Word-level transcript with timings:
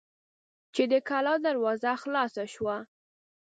چې 0.73 0.83
د 0.91 0.93
کلا 1.09 1.35
دروازه 1.45 1.91
خلاصه 2.03 2.43
شوه. 2.53 2.75